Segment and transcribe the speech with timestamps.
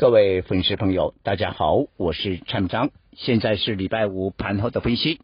[0.00, 5.20] 各位粉丝朋友，大家好，我是蔡明彰，现在是礼拜五盘后的分析。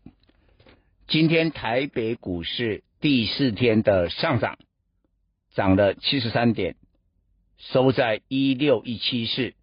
[1.09, 4.59] 今天台北股市第四天的上涨，
[5.55, 6.77] 涨了七十三点，
[7.57, 9.55] 收在一六一七四。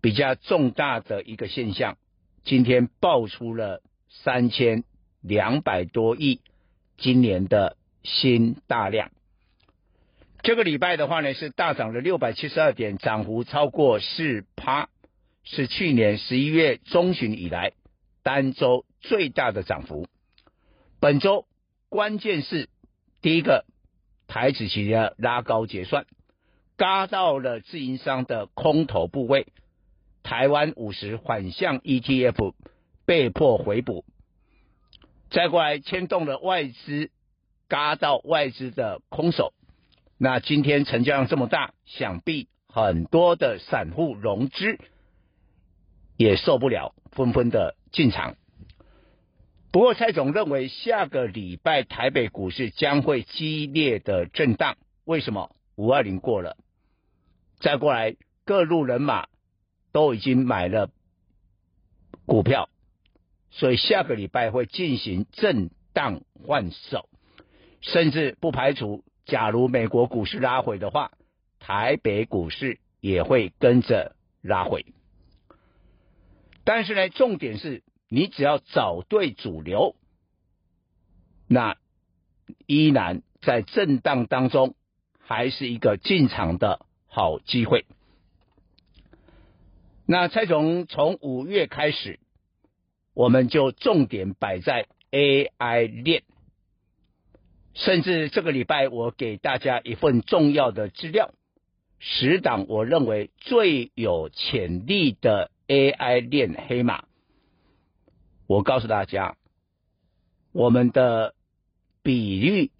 [0.00, 1.98] 比较重大的一个现象，
[2.42, 4.84] 今天爆出了三千
[5.20, 6.40] 两百多亿
[6.96, 9.10] 今年的新大量。
[10.42, 14.88] 这个礼拜的话呢，是大涨了六百七十二点，涨幅超过四趴，
[15.44, 17.72] 是去年十一月中旬以来
[18.22, 20.06] 单周最大的涨幅。
[20.98, 21.46] 本周
[21.90, 22.70] 关键是
[23.20, 23.66] 第一个，
[24.28, 26.06] 台指期的拉高结算，
[26.78, 29.46] 嘎到了自营商的空头部位，
[30.22, 32.54] 台湾五十反向 ETF
[33.04, 34.06] 被迫回补，
[35.30, 37.10] 再过来牵动了外资，
[37.68, 39.52] 嘎到外资的空手。
[40.22, 44.78] 那今天成交量这么大，想必很多的散户融资
[46.18, 48.36] 也受不了，纷纷的进场。
[49.72, 54.76] 不过蔡总认为，下个礼拜台北股市将会激烈的震荡。
[55.06, 55.56] 为什么？
[55.76, 56.58] 五二零过了，
[57.58, 59.26] 再过来各路人马
[59.90, 60.90] 都已经买了
[62.26, 62.68] 股票，
[63.50, 67.08] 所以下个礼拜会进行震荡换手，
[67.80, 69.02] 甚至不排除。
[69.30, 71.12] 假如美国股市拉回的话，
[71.60, 74.84] 台北股市也会跟着拉回。
[76.64, 79.94] 但是呢，重点是你只要找对主流，
[81.46, 81.76] 那
[82.66, 84.74] 依然在震荡当中，
[85.20, 87.86] 还是一个进场的好机会。
[90.06, 92.18] 那蔡总从五月开始，
[93.14, 96.24] 我们就重点摆在 AI 链。
[97.74, 101.32] 甚至这个礼拜，我给大家一份重要的资料，
[101.98, 107.04] 十档我认为最有潜力的 AI 链黑马。
[108.46, 109.36] 我告诉大家，
[110.52, 111.34] 我们的
[112.02, 112.72] 比率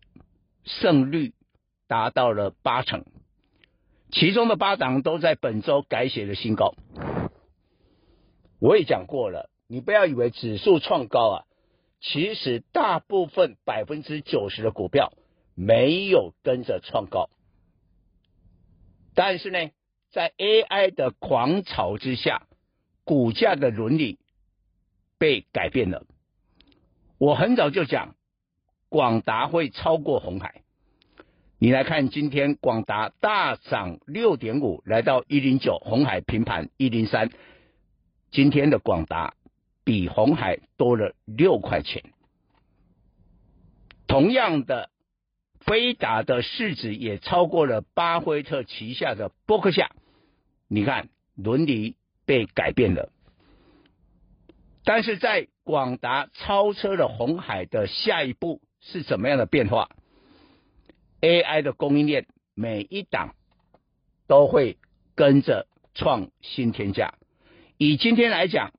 [0.65, 1.33] 胜率
[1.87, 3.05] 达到了八成，
[4.11, 6.75] 其中的八档都在本周改写了新高。
[8.59, 11.45] 我也讲过了，你不要以为指数创高啊。
[12.01, 15.13] 其实大部分百分之九十的股票
[15.55, 17.29] 没有跟着创高，
[19.15, 19.71] 但是呢，
[20.11, 22.47] 在 AI 的狂潮之下，
[23.05, 24.19] 股价的伦理
[25.19, 26.07] 被改变了。
[27.19, 28.15] 我很早就讲，
[28.89, 30.63] 广达会超过红海。
[31.59, 37.31] 你来看，今天广达大涨六点五，来到一零九，红海平盘一零三。
[38.31, 39.35] 今天的广达。
[39.83, 42.13] 比红海多了六块钱，
[44.07, 44.91] 同样的，
[45.61, 49.91] 飞达的市值也超过了巴菲特旗下的伯克夏。
[50.69, 51.97] 你看，伦理
[52.27, 53.11] 被改变了。
[54.85, 59.89] 但是在广达超车了红海的下一步是怎么样的变化
[61.21, 63.35] ？AI 的供应链每一档
[64.27, 64.79] 都会
[65.15, 67.15] 跟着创新天价。
[67.77, 68.73] 以今天来讲。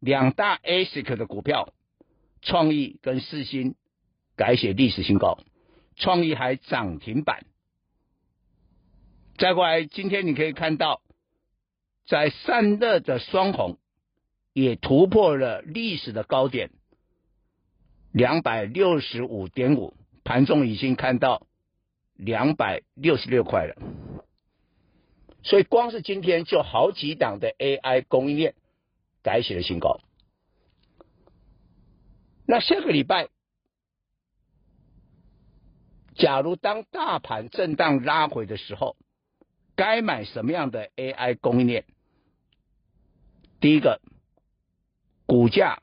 [0.00, 1.74] 两大 ASIC 的股票，
[2.40, 3.74] 创意跟四新
[4.34, 5.38] 改写历史新高，
[5.96, 7.44] 创意还涨停板。
[9.36, 11.02] 再过来，今天你可以看到，
[12.06, 13.78] 在散热的双红
[14.54, 16.70] 也突破了历史的高点，
[18.10, 19.94] 两百六十五点五，
[20.24, 21.46] 盘中已经看到
[22.14, 23.76] 两百六十六块了。
[25.42, 28.54] 所以光是今天就好几档的 AI 供应链。
[29.22, 30.00] 改写了新高。
[32.46, 33.28] 那下个礼拜，
[36.16, 38.96] 假如当大盘震荡拉回的时候，
[39.76, 41.84] 该买什么样的 AI 供应链？
[43.60, 44.00] 第一个，
[45.26, 45.82] 股价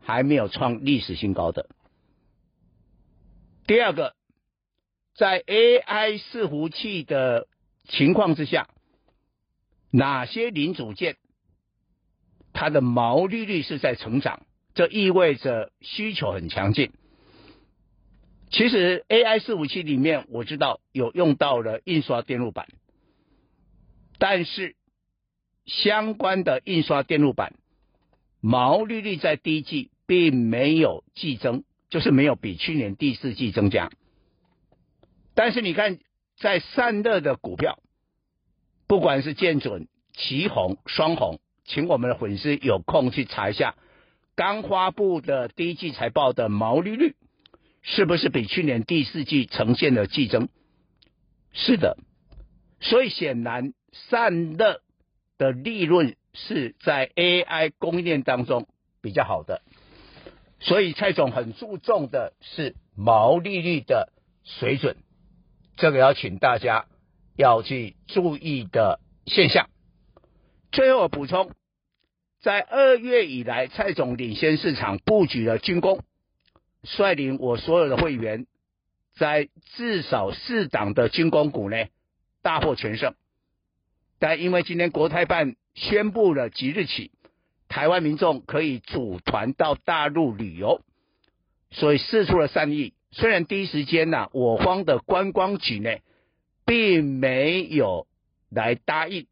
[0.00, 1.66] 还没有创历史新高的；
[3.66, 4.14] 第二个，
[5.16, 7.48] 在 AI 伺服器的
[7.88, 8.68] 情况之下，
[9.90, 11.16] 哪些零组件？
[12.58, 16.90] 它的毛利率是在成长，这意味着需求很强劲。
[18.48, 22.66] 其实 AI 四五七里面，我知道有用到了印刷电路板，
[24.16, 24.74] 但是
[25.66, 27.52] 相关的印刷电路板
[28.40, 33.90] 毛利率在第一季并没有季增，就是没有比去年第四季增加。
[35.34, 35.98] 但是你看，
[36.38, 37.78] 在散热的股票，
[38.86, 43.74] 不管是建准、奇红、双红，请我们的粉丝有空去查一下，
[44.34, 47.16] 刚发布的第一季财报的毛利率，
[47.82, 50.48] 是不是比去年第四季呈现了季增？
[51.52, 51.96] 是的，
[52.80, 54.82] 所以显然散热
[55.38, 58.68] 的利润是在 AI 供应链当中
[59.00, 59.62] 比较好的，
[60.60, 64.12] 所以蔡总很注重的是毛利率的
[64.44, 64.96] 水准，
[65.76, 66.86] 这个要请大家
[67.36, 69.68] 要去注意的现象。
[70.76, 71.52] 最后我补充，
[72.42, 76.02] 在二月以来，蔡总领先市场布局了军工，
[76.82, 78.46] 率领我所有的会员。
[79.14, 81.86] 在至少四档的军工股呢，
[82.42, 83.14] 大获全胜。
[84.18, 87.10] 但因为今天国台办宣布了即日起，
[87.68, 90.82] 台湾民众可以组团到大陆旅游，
[91.70, 92.92] 所以释出了善意。
[93.12, 95.96] 虽然第一时间呢、我方的观光局呢，
[96.66, 98.06] 并没有
[98.50, 99.26] 来答应，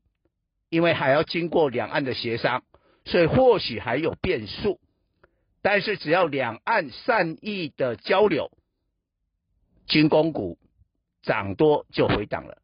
[0.75, 2.65] 因为还要经过两岸的协商，
[3.05, 4.81] 所以或许还有变数。
[5.63, 8.51] 但是只要两岸善意的交流。
[9.87, 10.59] 军工股
[11.23, 12.63] 涨多就回档了，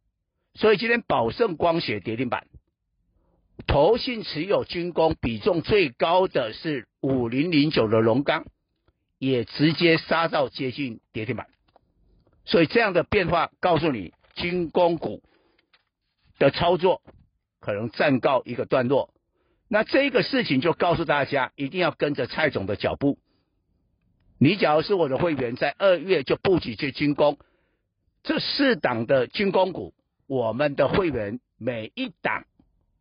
[0.55, 2.47] 所以今天宝盛光学跌停板，
[3.67, 8.47] 投信持有军工比重最高的是五零零九的龙钢，
[9.19, 11.47] 也直接杀到接近跌停板，
[12.47, 15.23] 所以这样的变化告诉你，军工股
[16.39, 17.03] 的操作
[17.61, 19.15] 可能暂告一个段落。
[19.69, 23.19] 那这个事情就告诉大家，一定要跟着蔡总的脚步。
[24.39, 27.39] 你假如是我的会员，在二月就布局去军工，
[28.23, 29.95] 这四档的军工股，
[30.27, 32.45] 我们的会员每一档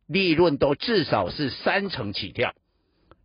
[0.06, 2.54] 利润都至少是三成起跳，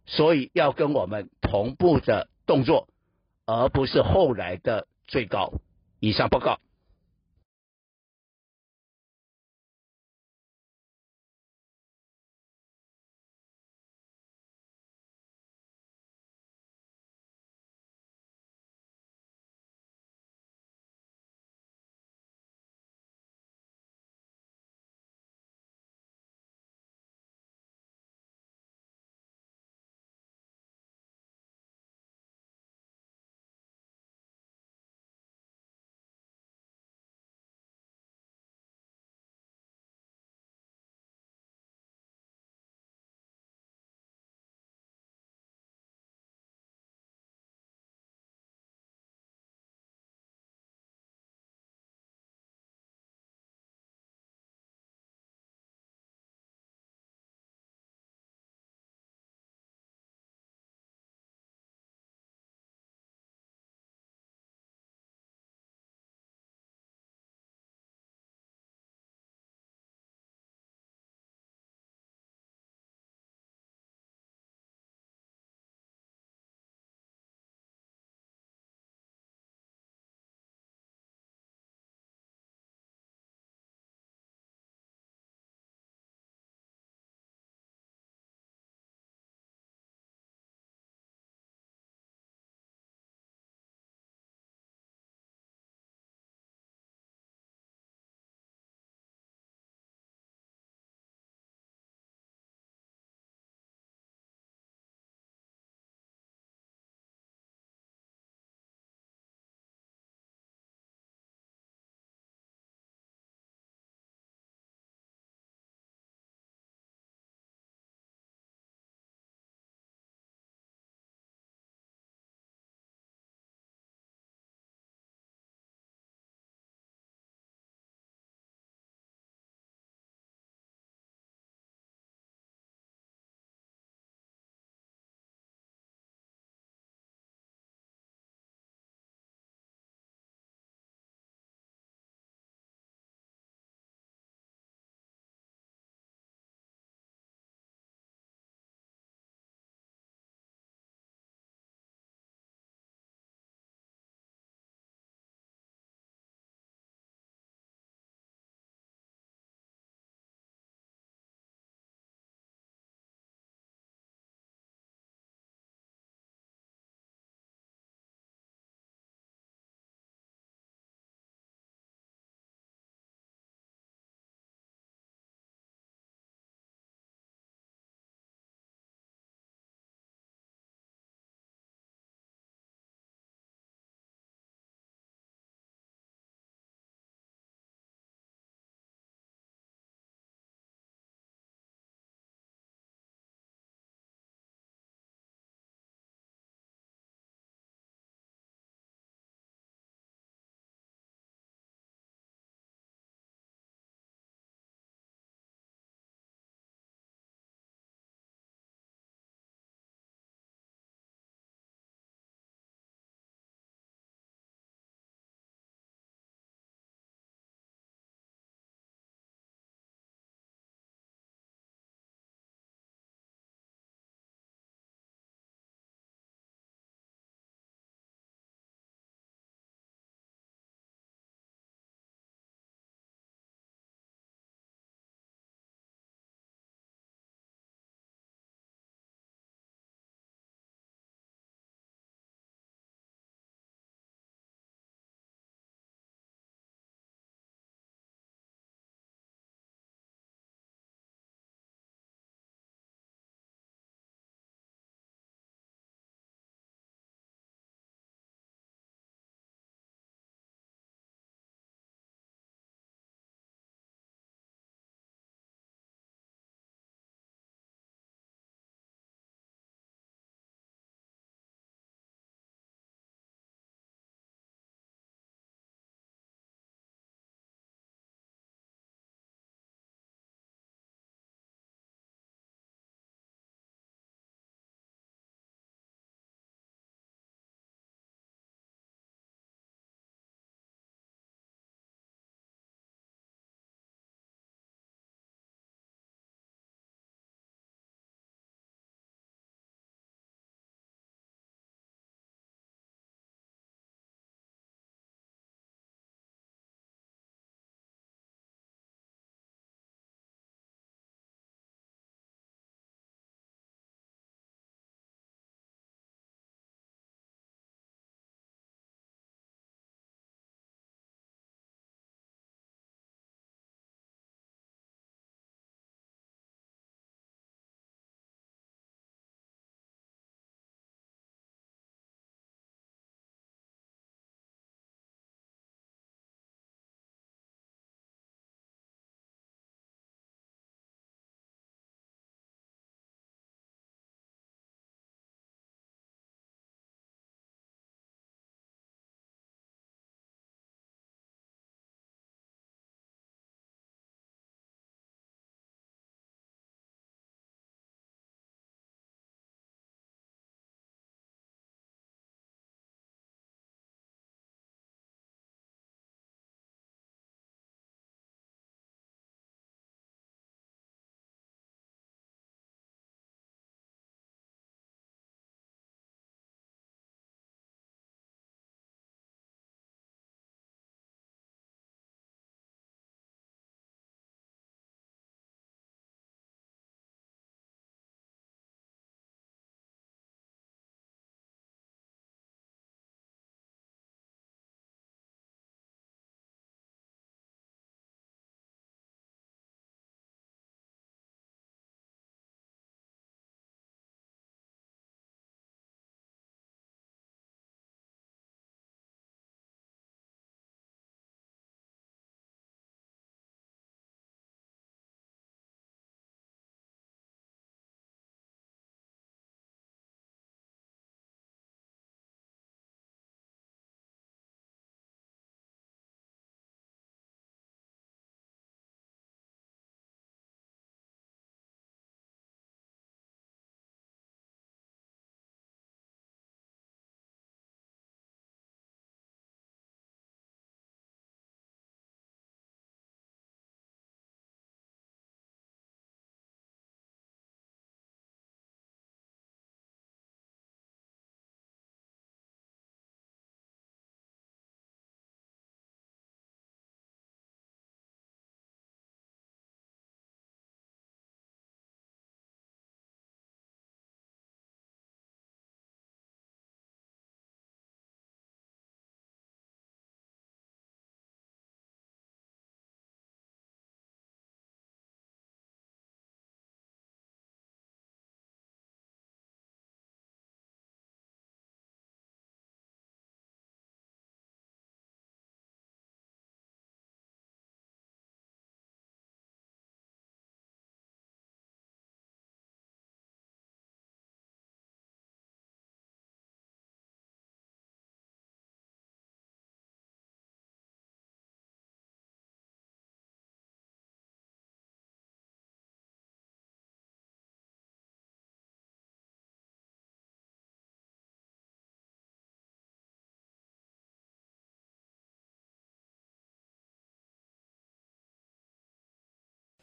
[0.06, 2.88] 所以要跟我们同步的动作，
[3.46, 5.54] 而不是后来的最高。
[6.00, 6.60] 以上报告。